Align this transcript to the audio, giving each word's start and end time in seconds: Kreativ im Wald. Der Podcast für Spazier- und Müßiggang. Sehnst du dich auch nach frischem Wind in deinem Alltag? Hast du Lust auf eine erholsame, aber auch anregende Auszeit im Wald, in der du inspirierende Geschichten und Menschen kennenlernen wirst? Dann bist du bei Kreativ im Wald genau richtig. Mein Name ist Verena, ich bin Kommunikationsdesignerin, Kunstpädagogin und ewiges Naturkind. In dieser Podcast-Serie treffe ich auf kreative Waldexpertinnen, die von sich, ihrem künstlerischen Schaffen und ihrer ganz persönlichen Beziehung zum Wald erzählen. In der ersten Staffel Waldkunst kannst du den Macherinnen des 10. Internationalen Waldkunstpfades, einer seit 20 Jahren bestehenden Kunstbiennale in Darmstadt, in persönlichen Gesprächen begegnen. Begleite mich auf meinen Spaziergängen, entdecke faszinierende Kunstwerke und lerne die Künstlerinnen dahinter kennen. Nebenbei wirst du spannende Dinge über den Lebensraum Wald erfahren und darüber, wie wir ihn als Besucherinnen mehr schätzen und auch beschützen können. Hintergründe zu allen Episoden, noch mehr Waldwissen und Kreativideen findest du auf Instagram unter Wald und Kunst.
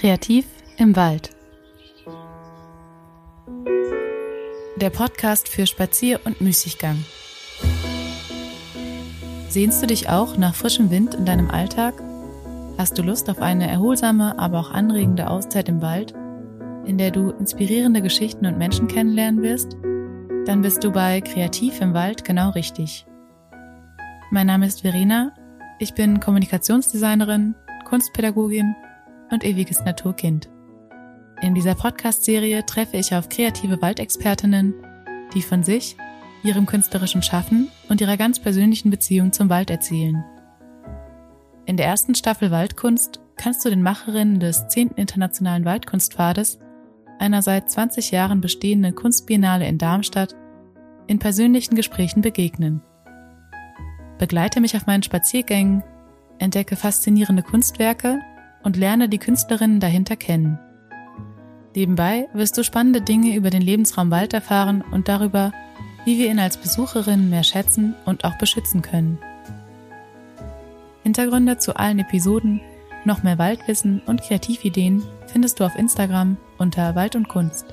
Kreativ 0.00 0.46
im 0.76 0.94
Wald. 0.94 1.30
Der 4.76 4.90
Podcast 4.90 5.48
für 5.48 5.66
Spazier- 5.66 6.20
und 6.24 6.40
Müßiggang. 6.40 7.04
Sehnst 9.48 9.82
du 9.82 9.88
dich 9.88 10.08
auch 10.08 10.36
nach 10.36 10.54
frischem 10.54 10.92
Wind 10.92 11.16
in 11.16 11.24
deinem 11.24 11.50
Alltag? 11.50 11.94
Hast 12.78 12.96
du 12.96 13.02
Lust 13.02 13.28
auf 13.28 13.40
eine 13.40 13.68
erholsame, 13.68 14.38
aber 14.38 14.60
auch 14.60 14.70
anregende 14.70 15.28
Auszeit 15.28 15.68
im 15.68 15.82
Wald, 15.82 16.14
in 16.84 16.96
der 16.96 17.10
du 17.10 17.30
inspirierende 17.30 18.00
Geschichten 18.00 18.46
und 18.46 18.56
Menschen 18.56 18.86
kennenlernen 18.86 19.42
wirst? 19.42 19.76
Dann 20.46 20.62
bist 20.62 20.84
du 20.84 20.92
bei 20.92 21.20
Kreativ 21.22 21.80
im 21.80 21.92
Wald 21.92 22.24
genau 22.24 22.50
richtig. 22.50 23.04
Mein 24.30 24.46
Name 24.46 24.66
ist 24.66 24.82
Verena, 24.82 25.34
ich 25.80 25.94
bin 25.94 26.20
Kommunikationsdesignerin, 26.20 27.56
Kunstpädagogin 27.84 28.76
und 29.30 29.44
ewiges 29.44 29.84
Naturkind. 29.84 30.48
In 31.40 31.54
dieser 31.54 31.74
Podcast-Serie 31.74 32.66
treffe 32.66 32.96
ich 32.96 33.14
auf 33.14 33.28
kreative 33.28 33.80
Waldexpertinnen, 33.80 34.74
die 35.34 35.42
von 35.42 35.62
sich, 35.62 35.96
ihrem 36.42 36.66
künstlerischen 36.66 37.22
Schaffen 37.22 37.68
und 37.88 38.00
ihrer 38.00 38.16
ganz 38.16 38.40
persönlichen 38.40 38.90
Beziehung 38.90 39.32
zum 39.32 39.48
Wald 39.48 39.70
erzählen. 39.70 40.24
In 41.66 41.76
der 41.76 41.86
ersten 41.86 42.14
Staffel 42.14 42.50
Waldkunst 42.50 43.20
kannst 43.36 43.64
du 43.64 43.70
den 43.70 43.82
Macherinnen 43.82 44.40
des 44.40 44.68
10. 44.68 44.92
Internationalen 44.96 45.64
Waldkunstpfades, 45.64 46.58
einer 47.18 47.42
seit 47.42 47.70
20 47.70 48.10
Jahren 48.10 48.40
bestehenden 48.40 48.94
Kunstbiennale 48.94 49.66
in 49.66 49.78
Darmstadt, 49.78 50.34
in 51.06 51.18
persönlichen 51.18 51.74
Gesprächen 51.74 52.22
begegnen. 52.22 52.82
Begleite 54.18 54.60
mich 54.60 54.76
auf 54.76 54.86
meinen 54.86 55.02
Spaziergängen, 55.02 55.82
entdecke 56.38 56.76
faszinierende 56.76 57.42
Kunstwerke 57.42 58.20
und 58.68 58.76
lerne 58.76 59.08
die 59.08 59.16
Künstlerinnen 59.16 59.80
dahinter 59.80 60.14
kennen. 60.14 60.58
Nebenbei 61.74 62.28
wirst 62.34 62.58
du 62.58 62.62
spannende 62.62 63.00
Dinge 63.00 63.34
über 63.34 63.48
den 63.48 63.62
Lebensraum 63.62 64.10
Wald 64.10 64.34
erfahren 64.34 64.84
und 64.90 65.08
darüber, 65.08 65.52
wie 66.04 66.18
wir 66.18 66.30
ihn 66.30 66.38
als 66.38 66.58
Besucherinnen 66.58 67.30
mehr 67.30 67.44
schätzen 67.44 67.94
und 68.04 68.24
auch 68.24 68.36
beschützen 68.36 68.82
können. 68.82 69.18
Hintergründe 71.02 71.56
zu 71.56 71.76
allen 71.76 71.98
Episoden, 72.00 72.60
noch 73.06 73.22
mehr 73.22 73.38
Waldwissen 73.38 74.02
und 74.04 74.20
Kreativideen 74.20 75.02
findest 75.28 75.60
du 75.60 75.64
auf 75.64 75.74
Instagram 75.74 76.36
unter 76.58 76.94
Wald 76.94 77.16
und 77.16 77.26
Kunst. 77.26 77.64